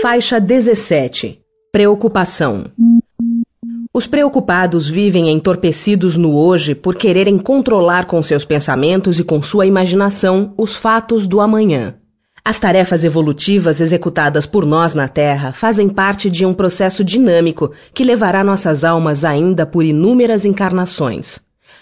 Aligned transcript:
Faixa 0.00 0.38
17 0.38 1.40
Preocupação 1.72 2.66
Os 3.92 4.06
preocupados 4.06 4.88
vivem 4.88 5.28
entorpecidos 5.28 6.16
no 6.16 6.36
hoje 6.36 6.72
por 6.72 6.94
quererem 6.94 7.36
controlar 7.36 8.04
com 8.04 8.22
seus 8.22 8.44
pensamentos 8.44 9.18
e 9.18 9.24
com 9.24 9.42
sua 9.42 9.66
imaginação 9.66 10.54
os 10.56 10.76
fatos 10.76 11.26
do 11.26 11.40
amanhã. 11.40 11.96
As 12.44 12.60
tarefas 12.60 13.04
evolutivas 13.04 13.80
executadas 13.80 14.46
por 14.46 14.64
nós 14.64 14.94
na 14.94 15.08
Terra 15.08 15.52
fazem 15.52 15.88
parte 15.88 16.30
de 16.30 16.46
um 16.46 16.54
processo 16.54 17.02
dinâmico 17.02 17.72
que 17.92 18.04
levará 18.04 18.44
nossas 18.44 18.84
almas 18.84 19.24
ainda 19.24 19.66
por 19.66 19.84
inúmeras 19.84 20.44
encarnações. 20.44 21.40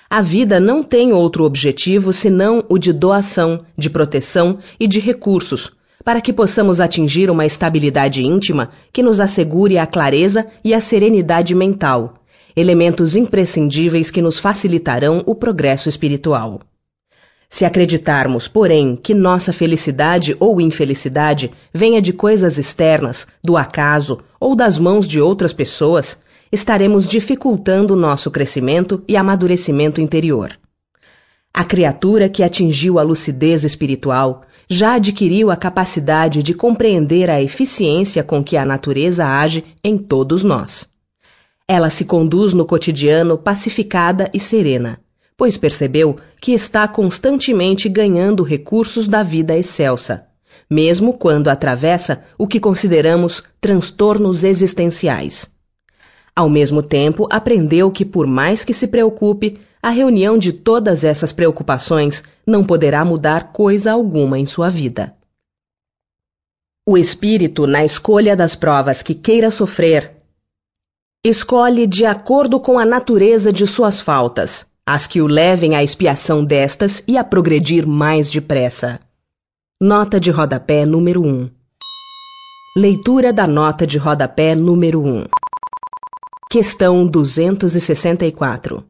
A 0.08 0.22
vida 0.22 0.58
não 0.58 0.82
tem 0.82 1.12
outro 1.12 1.44
objetivo 1.44 2.14
senão 2.14 2.64
o 2.68 2.78
de 2.78 2.94
doação, 2.94 3.60
de 3.76 3.90
proteção 3.90 4.58
e 4.80 4.88
de 4.88 5.00
recursos, 5.00 5.75
para 6.06 6.20
que 6.20 6.32
possamos 6.32 6.80
atingir 6.80 7.32
uma 7.32 7.44
estabilidade 7.44 8.24
íntima 8.24 8.70
que 8.92 9.02
nos 9.02 9.20
assegure 9.20 9.76
a 9.76 9.84
clareza 9.84 10.46
e 10.64 10.72
a 10.72 10.78
serenidade 10.78 11.52
mental, 11.52 12.22
elementos 12.54 13.16
imprescindíveis 13.16 14.08
que 14.08 14.22
nos 14.22 14.38
facilitarão 14.38 15.24
o 15.26 15.34
progresso 15.34 15.88
espiritual. 15.88 16.60
Se 17.48 17.64
acreditarmos, 17.64 18.46
porém, 18.46 18.94
que 18.94 19.14
nossa 19.14 19.52
felicidade 19.52 20.36
ou 20.38 20.60
infelicidade 20.60 21.50
venha 21.74 22.00
de 22.00 22.12
coisas 22.12 22.56
externas, 22.56 23.26
do 23.42 23.56
acaso 23.56 24.20
ou 24.38 24.54
das 24.54 24.78
mãos 24.78 25.08
de 25.08 25.20
outras 25.20 25.52
pessoas, 25.52 26.16
estaremos 26.52 27.08
dificultando 27.08 27.96
nosso 27.96 28.30
crescimento 28.30 29.02
e 29.08 29.16
amadurecimento 29.16 30.00
interior. 30.00 30.56
A 31.58 31.64
criatura 31.64 32.28
que 32.28 32.42
atingiu 32.42 32.98
a 32.98 33.02
lucidez 33.02 33.64
espiritual 33.64 34.42
já 34.68 34.96
adquiriu 34.96 35.50
a 35.50 35.56
capacidade 35.56 36.42
de 36.42 36.52
compreender 36.52 37.30
a 37.30 37.40
eficiência 37.40 38.22
com 38.22 38.44
que 38.44 38.58
a 38.58 38.64
natureza 38.66 39.24
age 39.24 39.64
em 39.82 39.96
todos 39.96 40.44
nós. 40.44 40.86
Ela 41.66 41.88
se 41.88 42.04
conduz 42.04 42.52
no 42.52 42.66
cotidiano 42.66 43.38
pacificada 43.38 44.30
e 44.34 44.38
serena, 44.38 45.00
pois 45.34 45.56
percebeu 45.56 46.16
que 46.42 46.52
está 46.52 46.86
constantemente 46.86 47.88
ganhando 47.88 48.42
recursos 48.42 49.08
da 49.08 49.22
vida 49.22 49.56
excelsa, 49.56 50.26
mesmo 50.68 51.16
quando 51.16 51.48
atravessa 51.48 52.22
o 52.36 52.46
que 52.46 52.60
consideramos 52.60 53.42
transtornos 53.62 54.44
existenciais. 54.44 55.50
Ao 56.36 56.50
mesmo 56.50 56.82
tempo, 56.82 57.26
aprendeu 57.30 57.90
que, 57.90 58.04
por 58.04 58.26
mais 58.26 58.62
que 58.62 58.74
se 58.74 58.86
preocupe, 58.86 59.58
a 59.86 59.90
reunião 59.90 60.36
de 60.36 60.52
todas 60.52 61.04
essas 61.04 61.30
preocupações 61.30 62.24
não 62.44 62.64
poderá 62.64 63.04
mudar 63.04 63.52
coisa 63.52 63.92
alguma 63.92 64.36
em 64.36 64.44
sua 64.44 64.68
vida. 64.68 65.14
O 66.84 66.98
espírito, 66.98 67.68
na 67.68 67.84
escolha 67.84 68.34
das 68.34 68.56
provas 68.56 69.00
que 69.00 69.14
queira 69.14 69.48
sofrer, 69.48 70.16
escolhe 71.24 71.86
de 71.86 72.04
acordo 72.04 72.58
com 72.58 72.80
a 72.80 72.84
natureza 72.84 73.52
de 73.52 73.64
suas 73.64 74.00
faltas, 74.00 74.66
as 74.84 75.06
que 75.06 75.22
o 75.22 75.28
levem 75.28 75.76
à 75.76 75.84
expiação 75.84 76.44
destas 76.44 77.00
e 77.06 77.16
a 77.16 77.22
progredir 77.22 77.86
mais 77.86 78.28
depressa. 78.28 78.98
Nota 79.80 80.18
de 80.18 80.32
rodapé 80.32 80.84
número 80.84 81.24
1 81.24 81.48
Leitura 82.76 83.32
da 83.32 83.46
nota 83.46 83.86
de 83.86 83.98
rodapé 83.98 84.56
número 84.56 85.00
1 85.06 85.26
Questão 86.50 87.06
264 87.06 88.84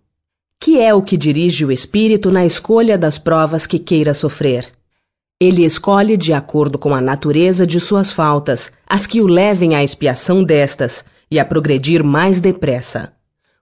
que 0.60 0.80
é 0.80 0.92
o 0.94 1.02
que 1.02 1.16
dirige 1.16 1.64
o 1.64 1.72
espírito 1.72 2.30
na 2.30 2.44
escolha 2.44 2.96
das 2.96 3.18
provas 3.18 3.66
que 3.66 3.78
queira 3.78 4.14
sofrer. 4.14 4.72
Ele 5.40 5.64
escolhe 5.64 6.16
de 6.16 6.32
acordo 6.32 6.78
com 6.78 6.94
a 6.94 7.00
natureza 7.00 7.66
de 7.66 7.78
suas 7.78 8.10
faltas, 8.10 8.72
as 8.86 9.06
que 9.06 9.20
o 9.20 9.26
levem 9.26 9.74
à 9.74 9.84
expiação 9.84 10.42
destas 10.42 11.04
e 11.30 11.38
a 11.38 11.44
progredir 11.44 12.02
mais 12.02 12.40
depressa. 12.40 13.12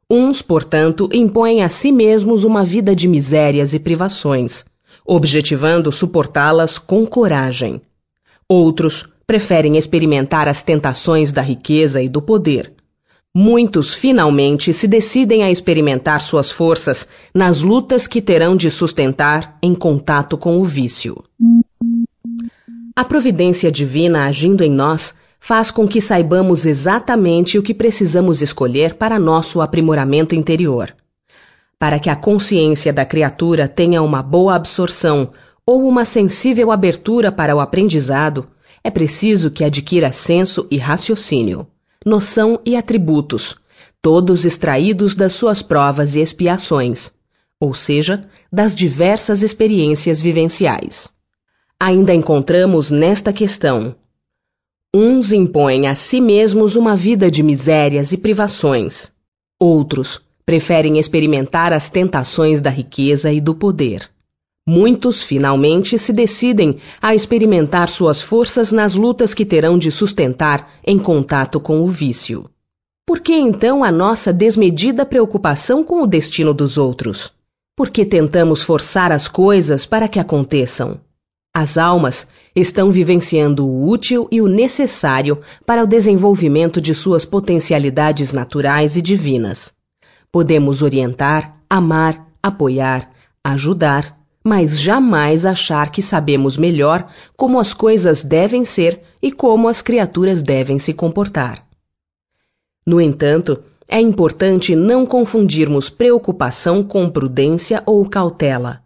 Uns, 0.09 0.41
portanto, 0.41 1.09
impõem 1.13 1.63
a 1.63 1.69
si 1.69 1.91
mesmos 1.91 2.45
uma 2.45 2.63
vida 2.63 2.95
de 2.95 3.09
misérias 3.09 3.75
e 3.75 3.79
privações, 3.79 4.65
objetivando 5.05 5.91
suportá-las 5.91 6.79
com 6.79 7.05
coragem. 7.05 7.81
Outros 8.49 9.05
preferem 9.27 9.77
experimentar 9.77 10.47
as 10.47 10.63
tentações 10.63 11.33
da 11.33 11.43
riqueza 11.43 12.01
e 12.01 12.09
do 12.09 12.23
poder, 12.23 12.73
Muitos 13.37 13.93
finalmente 13.93 14.73
se 14.73 14.87
decidem 14.87 15.43
a 15.43 15.51
experimentar 15.51 16.21
suas 16.21 16.53
forças 16.53 17.09
nas 17.35 17.63
lutas 17.63 18.07
que 18.07 18.23
terão 18.23 18.55
de 18.55 18.71
sustentar 18.71 19.59
em 19.61 19.75
contato 19.75 20.39
com 20.39 20.61
o 20.61 20.65
vício. 20.65 21.21
A 22.95 23.05
providência 23.05 23.73
divina 23.73 24.27
agindo 24.27 24.63
em 24.63 24.71
nós 24.71 25.13
faz 25.41 25.73
com 25.73 25.85
que 25.85 26.01
saibamos 26.01 26.65
exatamente 26.65 27.59
o 27.59 27.63
que 27.63 27.75
precisamos 27.75 28.41
escolher 28.41 28.95
para 28.95 29.19
nosso 29.19 29.61
aprimoramento 29.61 30.37
interior. 30.37 30.95
Para 31.77 31.99
que 31.99 32.09
a 32.09 32.15
consciência 32.15 32.93
da 32.93 33.05
criatura 33.05 33.67
tenha 33.67 34.01
uma 34.01 34.23
boa 34.23 34.55
absorção 34.55 35.33
ou 35.67 35.89
uma 35.89 36.05
sensível 36.05 36.71
abertura 36.71 37.33
para 37.33 37.57
o 37.57 37.59
aprendizado, 37.59 38.47
é 38.85 38.91
preciso 38.91 39.51
que 39.51 39.65
adquira 39.65 40.13
senso 40.13 40.69
e 40.71 40.79
raciocínio 40.79 41.67
noção 42.05 42.61
e 42.65 42.77
atributos, 42.77 43.57
todos 44.03 44.45
extraídos 44.45 45.15
das 45.15 45.33
suas 45.33 45.63
provas 45.63 46.15
e 46.15 46.21
expiações, 46.21 47.13
ou 47.59 47.73
seja, 47.73 48.29
das 48.53 48.75
diversas 48.75 49.43
experiências 49.43 50.21
vivenciais. 50.21 51.11
Ainda 51.81 52.15
encontramos 52.15 52.91
nesta 52.91 53.33
questão: 53.33 53.97
uns 54.95 55.33
impõem 55.33 55.87
a 55.87 55.95
si 55.95 56.21
mesmos 56.21 56.77
uma 56.77 56.95
vida 56.95 57.31
de 57.31 57.43
misérias 57.43 58.13
e 58.13 58.17
privações, 58.17 59.11
outros 59.59 60.21
preferem 60.45 60.99
experimentar 60.99 61.73
as 61.73 61.89
tentações 61.89 62.61
da 62.61 62.71
riqueza 62.71 63.33
e 63.33 63.41
do 63.41 63.55
poder. 63.55 64.14
Muitos 64.67 65.23
finalmente 65.23 65.99
se 65.99 66.11
decidem 66.11 66.79
a 67.01 67.15
experimentar 67.15 67.87
suas 67.89 68.23
forças 68.23 68.73
nas 68.73 68.95
lutas 68.95 69.35
que 69.35 69.45
terão 69.45 69.79
de 69.79 69.91
sustentar 69.91 70.71
em 70.87 70.99
contato 70.99 71.61
com 71.61 71.83
o 71.83 71.89
vício. 71.89 72.49
Por 73.07 73.21
que 73.21 73.35
então 73.35 73.85
a 73.85 73.93
nossa 73.93 74.33
desmedida 74.33 75.05
preocupação 75.05 75.85
com 75.85 76.03
o 76.03 76.07
destino 76.07 76.55
dos 76.55 76.79
outros? 76.79 77.31
Por 77.77 77.91
que 77.91 78.07
tentamos 78.07 78.63
forçar 78.63 79.13
as 79.13 79.29
coisas 79.29 79.85
para 79.85 80.09
que 80.09 80.19
aconteçam? 80.19 80.99
As 81.55 81.77
almas 81.77 82.27
estão 82.57 82.91
vivenciando 82.91 83.67
o 83.69 83.87
útil 83.87 84.27
e 84.31 84.41
o 84.41 84.49
necessário 84.49 85.43
para 85.67 85.85
o 85.85 85.87
desenvolvimento 85.87 86.81
de 86.81 86.95
suas 86.95 87.27
potencialidades 87.27 88.33
naturais 88.33 88.97
e 88.97 89.03
divinas. 89.03 89.75
Podemos 90.33 90.81
orientar, 90.81 91.61
amar, 91.69 92.27
apoiar, 92.43 93.11
ajudar, 93.45 94.24
mas 94.45 94.79
jamais 94.79 95.47
achar 95.47 95.91
que 95.91 96.03
sabemos 96.03 96.59
melhor 96.59 97.09
como 97.35 97.59
as 97.59 97.73
coisas 97.73 98.23
devem 98.23 98.63
ser 98.65 99.01
e 99.23 99.33
como 99.33 99.69
as 99.69 99.81
criaturas 99.81 100.43
devem 100.43 100.79
se 100.79 100.93
comportar. 100.93 101.67
No 102.87 103.01
entanto, 103.01 103.63
é 103.89 103.99
importante 103.99 104.77
não 104.77 105.07
confundirmos 105.07 105.89
preocupação 105.89 106.83
com 106.83 107.09
prudência 107.09 107.83
ou 107.87 108.07
cautela. 108.07 108.83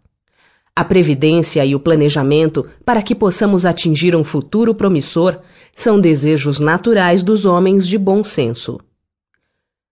A 0.73 0.85
previdência 0.85 1.65
e 1.65 1.75
o 1.75 1.79
planejamento 1.79 2.65
para 2.85 3.01
que 3.01 3.13
possamos 3.13 3.65
atingir 3.65 4.15
um 4.15 4.23
futuro 4.23 4.73
promissor 4.73 5.39
são 5.75 5.99
desejos 5.99 6.57
naturais 6.57 7.21
dos 7.21 7.45
homens 7.45 7.85
de 7.85 7.97
bom 7.97 8.23
senso. 8.23 8.79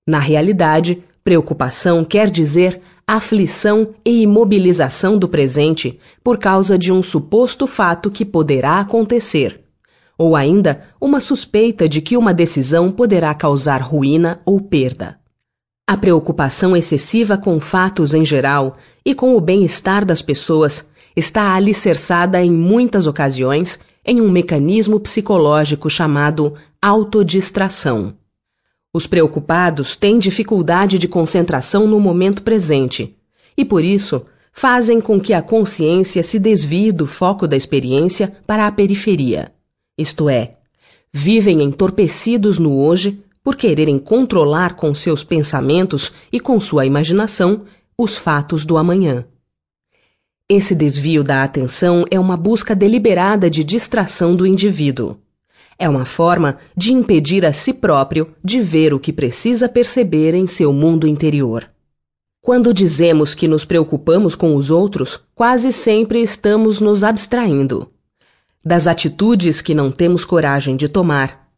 Na 0.08 0.20
realidade, 0.20 1.04
preocupação 1.26 2.06
quer 2.06 2.30
dizer 2.30 2.82
aflição 3.10 3.96
e 4.04 4.24
imobilização 4.24 5.18
do 5.18 5.30
presente 5.30 5.98
por 6.22 6.38
causa 6.38 6.78
de 6.78 6.92
um 6.92 7.02
suposto 7.02 7.66
fato 7.66 8.12
que 8.12 8.26
poderá 8.26 8.82
acontecer, 8.82 9.62
ou 10.18 10.36
ainda 10.36 10.84
uma 11.00 11.22
suspeita 11.22 11.88
de 11.88 12.02
que 12.02 12.18
uma 12.18 12.34
decisão 12.34 12.92
poderá 12.92 13.34
causar 13.34 13.82
ruína 13.82 14.42
ou 14.46 14.60
perda. 14.60 15.18
A 15.88 15.96
preocupação 15.96 16.76
excessiva 16.76 17.38
com 17.38 17.62
fatos 17.62 18.14
em 18.14 18.26
geral 18.26 18.76
e 19.06 19.16
com 19.16 19.38
o 19.38 19.40
bem-estar 19.40 20.04
das 20.04 20.22
pessoas 20.22 20.86
está 21.16 21.56
alicerçada 21.56 22.44
em 22.44 22.52
muitas 22.52 23.08
ocasiões 23.08 23.80
em 24.06 24.20
um 24.20 24.30
mecanismo 24.30 25.00
psicológico 25.00 25.90
chamado 25.90 26.56
autodistração. 26.82 28.16
Os 28.98 29.06
preocupados 29.06 29.96
têm 29.96 30.18
dificuldade 30.18 30.98
de 30.98 31.08
concentração 31.08 31.86
no 31.86 32.00
momento 32.00 32.42
presente 32.42 33.16
e, 33.56 33.64
por 33.64 33.84
isso, 33.84 34.26
fazem 34.52 35.00
com 35.00 35.22
que 35.22 35.36
a 35.36 35.42
consciência 35.44 36.24
se 36.24 36.40
desvie 36.40 36.92
do 36.92 37.06
foco 37.06 37.48
da 37.48 37.56
experiência 37.56 38.36
para 38.48 38.66
a 38.66 38.72
periferia, 38.72 39.52
isto 39.96 40.28
é, 40.28 40.56
vivem 41.14 41.62
entorpecidos 41.62 42.58
no 42.58 42.76
hoje 42.76 43.22
por 43.44 43.56
quererem 43.56 44.00
controlar 44.00 44.76
com 44.76 44.96
seus 44.96 45.24
pensamentos 45.24 46.12
e 46.32 46.40
com 46.40 46.60
sua 46.60 46.84
imaginação 46.84 47.66
os 47.96 48.18
fatos 48.18 48.66
do 48.66 48.78
amanhã. 48.78 49.26
Esse 50.50 50.74
desvio 50.74 51.24
da 51.24 51.44
atenção 51.44 52.04
é 52.10 52.20
uma 52.20 52.36
busca 52.36 52.76
deliberada 52.76 53.48
de 53.48 53.64
distração 53.64 54.36
do 54.36 54.48
indivíduo. 54.48 55.20
É 55.80 55.88
uma 55.88 56.06
forma 56.06 56.58
de 56.76 56.94
impedir 56.94 57.46
a 57.46 57.54
si 57.54 57.74
próprio 57.74 58.34
de 58.44 58.60
ver 58.60 58.94
o 58.94 59.00
que 59.00 59.14
precisa 59.14 59.70
perceber 59.70 60.34
em 60.34 60.48
seu 60.48 60.74
mundo 60.74 61.08
interior. 61.08 61.70
Quando 62.42 62.74
dizemos 62.74 63.36
que 63.36 63.48
nos 63.48 63.66
preocupamos 63.66 64.36
com 64.36 64.56
os 64.56 64.72
outros, 64.72 65.20
quase 65.36 65.72
sempre 65.72 66.22
estamos 66.22 66.80
nos 66.80 67.04
abstraindo 67.04 67.92
das 68.68 68.86
atitudes 68.86 69.62
que 69.62 69.74
não 69.74 69.90
temos 69.90 70.26
coragem 70.26 70.76
de 70.76 70.90
tomar, 70.90 71.50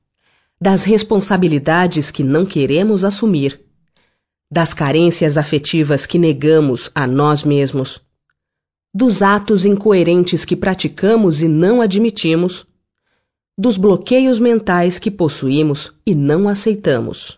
das 0.61 0.83
responsabilidades 0.83 2.11
que 2.11 2.23
não 2.23 2.45
queremos 2.45 3.03
assumir, 3.03 3.59
das 4.51 4.75
carências 4.75 5.35
afetivas 5.35 6.05
que 6.05 6.19
negamos 6.19 6.91
a 6.93 7.07
nós 7.07 7.43
mesmos, 7.43 7.99
dos 8.93 9.23
atos 9.23 9.65
incoerentes 9.65 10.45
que 10.45 10.55
praticamos 10.55 11.41
e 11.41 11.47
não 11.47 11.81
admitimos, 11.81 12.63
dos 13.59 13.75
bloqueios 13.75 14.39
mentais 14.39 14.99
que 14.99 15.11
possuímos 15.11 15.91
e 16.05 16.15
não 16.15 16.47
aceitamos. 16.47 17.37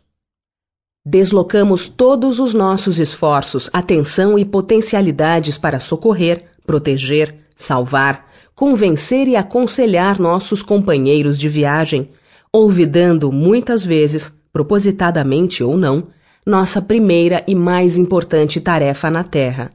Deslocamos 1.03 1.89
todos 1.89 2.39
os 2.39 2.53
nossos 2.53 3.00
esforços, 3.00 3.71
atenção 3.73 4.38
e 4.38 4.45
potencialidades 4.45 5.57
para 5.57 5.79
socorrer, 5.79 6.45
proteger, 6.63 7.38
salvar, 7.56 8.27
convencer 8.53 9.27
e 9.27 9.35
aconselhar 9.35 10.19
nossos 10.19 10.62
companheiros 10.62 11.39
de 11.39 11.50
viagem, 11.50 12.12
olvidando 12.53 13.31
muitas 13.31 13.83
vezes, 13.83 14.31
propositadamente 14.53 15.63
ou 15.63 15.75
não, 15.75 16.03
nossa 16.45 16.79
primeira 16.79 17.44
e 17.47 17.56
mais 17.56 17.97
importante 17.97 18.62
tarefa 18.62 19.09
na 19.09 19.23
Terra: 19.23 19.71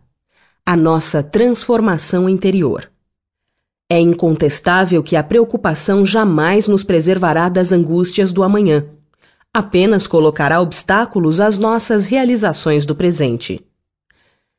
a 0.64 0.76
nossa 0.76 1.24
transformação 1.24 2.28
interior. 2.28 2.88
É 3.88 4.00
incontestável 4.00 5.00
que 5.00 5.14
a 5.14 5.22
preocupação 5.22 6.04
jamais 6.04 6.66
nos 6.66 6.82
preservará 6.82 7.48
das 7.48 7.70
angústias 7.70 8.32
do 8.32 8.42
amanhã. 8.42 8.84
Apenas 9.54 10.08
colocará 10.08 10.60
obstáculos 10.60 11.40
às 11.40 11.56
nossas 11.56 12.04
realizações 12.04 12.84
do 12.84 12.96
presente. 12.96 13.64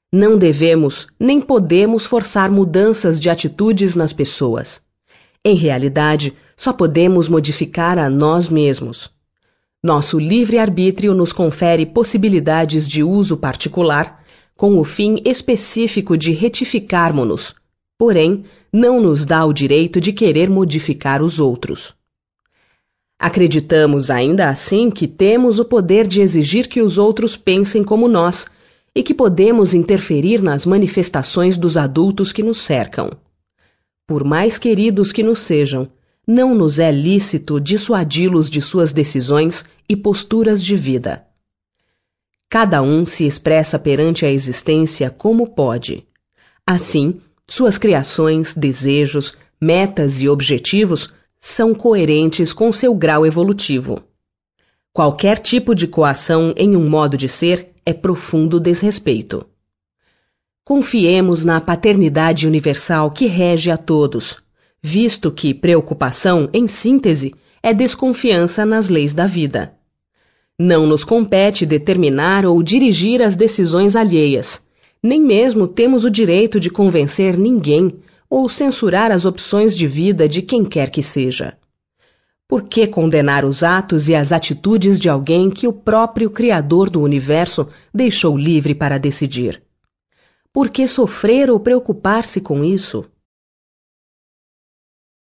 Não 0.09 0.37
devemos 0.37 1.07
nem 1.19 1.41
podemos 1.41 2.05
forçar 2.05 2.49
mudanças 2.49 3.19
de 3.19 3.29
atitudes 3.29 3.97
nas 3.97 4.13
pessoas. 4.13 4.81
Em 5.43 5.55
realidade, 5.55 6.33
só 6.55 6.71
podemos 6.71 7.27
modificar 7.27 7.99
a 7.99 8.09
nós 8.09 8.47
mesmos. 8.47 9.11
Nosso 9.83 10.17
livre-arbítrio 10.17 11.13
nos 11.13 11.33
confere 11.33 11.85
possibilidades 11.85 12.87
de 12.87 13.03
uso 13.03 13.35
particular, 13.35 14.23
com 14.55 14.79
o 14.79 14.85
fim 14.85 15.21
específico 15.25 16.17
de 16.17 16.31
retificarmos-nos, 16.31 17.53
porém, 17.97 18.43
não 18.71 19.01
nos 19.01 19.25
dá 19.25 19.45
o 19.45 19.53
direito 19.53 19.99
de 19.99 20.13
querer 20.13 20.49
modificar 20.49 21.21
os 21.21 21.39
outros. 21.39 21.95
Acreditamos 23.19 24.11
ainda 24.11 24.47
assim 24.49 24.91
que 24.91 25.07
temos 25.07 25.59
o 25.59 25.65
poder 25.65 26.07
de 26.07 26.21
exigir 26.21 26.67
que 26.67 26.81
os 26.81 26.97
outros 26.99 27.35
pensem 27.35 27.83
como 27.83 28.07
nós 28.07 28.45
e 28.93 29.01
que 29.01 29.13
podemos 29.13 29.73
interferir 29.73 30.41
nas 30.41 30.65
manifestações 30.65 31.57
dos 31.57 31.77
adultos 31.77 32.31
que 32.31 32.43
nos 32.43 32.57
cercam. 32.59 33.09
Por 34.05 34.23
mais 34.23 34.59
queridos 34.59 35.11
que 35.11 35.23
nos 35.23 35.39
sejam, 35.39 35.89
não 36.27 36.53
nos 36.53 36.77
é 36.77 36.91
lícito 36.91 37.59
dissuadi-los 37.59 38.49
de 38.49 38.61
suas 38.61 38.93
decisões 38.93 39.65
e 39.89 39.95
posturas 39.95 40.61
de 40.61 40.75
vida. 40.75 41.25
Cada 42.49 42.81
um 42.81 43.03
se 43.03 43.25
expressa 43.25 43.79
perante 43.79 44.25
a 44.25 44.31
existência 44.31 45.09
como 45.09 45.47
pode. 45.47 46.05
Assim, 46.65 47.19
suas 47.49 47.77
criações, 47.77 48.53
desejos, 48.53 49.33
metas 49.59 50.21
e 50.21 50.27
objetivos 50.27 51.13
são 51.39 51.73
coerentes 51.73 52.51
com 52.51 52.71
seu 52.73 52.93
grau 52.93 53.25
evolutivo. 53.25 54.03
Qualquer 54.91 55.39
tipo 55.39 55.73
de 55.73 55.87
coação 55.87 56.53
em 56.57 56.75
um 56.75 56.89
modo 56.89 57.15
de 57.15 57.29
ser 57.29 57.71
é 57.85 57.93
profundo 57.93 58.59
desrespeito. 58.59 59.45
Confiemos 60.65 61.45
na 61.45 61.61
paternidade 61.61 62.45
universal 62.45 63.11
que 63.11 63.27
rege 63.27 63.71
a 63.71 63.77
todos, 63.77 64.37
visto 64.81 65.31
que 65.31 65.53
preocupação, 65.53 66.49
em 66.51 66.67
síntese, 66.67 67.33
é 67.63 67.73
desconfiança 67.73 68.65
nas 68.65 68.89
leis 68.89 69.13
da 69.13 69.25
vida. 69.25 69.73
Não 70.59 70.85
nos 70.85 71.05
compete 71.05 71.65
determinar 71.65 72.45
ou 72.45 72.61
dirigir 72.61 73.21
as 73.21 73.35
decisões 73.35 73.95
alheias 73.95 74.61
nem 75.01 75.21
mesmo 75.21 75.67
temos 75.67 76.05
o 76.05 76.11
direito 76.11 76.59
de 76.59 76.69
convencer 76.69 77.37
ninguém 77.37 77.93
ou 78.29 78.49
censurar 78.49 79.11
as 79.11 79.25
opções 79.25 79.75
de 79.75 79.87
vida 79.87 80.27
de 80.27 80.41
quem 80.41 80.65
quer 80.65 80.89
que 80.89 81.01
seja. 81.01 81.57
Por 82.47 82.63
que 82.63 82.87
condenar 82.87 83.43
os 83.43 83.63
atos 83.63 84.07
e 84.07 84.15
as 84.15 84.31
atitudes 84.31 84.99
de 84.99 85.09
alguém 85.09 85.49
que 85.49 85.67
o 85.67 85.73
próprio 85.73 86.29
Criador 86.29 86.89
do 86.89 87.01
universo 87.01 87.67
deixou 87.93 88.37
livre 88.37 88.73
para 88.73 88.97
decidir? 88.97 89.61
Por 90.53 90.69
que 90.69 90.87
sofrer 90.87 91.51
ou 91.51 91.59
preocupar-se 91.59 92.39
com 92.39 92.63
isso? 92.63 93.05